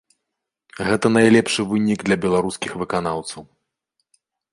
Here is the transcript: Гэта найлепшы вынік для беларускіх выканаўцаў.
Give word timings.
Гэта 0.87 1.11
найлепшы 1.17 1.65
вынік 1.73 1.99
для 2.07 2.17
беларускіх 2.23 2.71
выканаўцаў. 2.85 3.43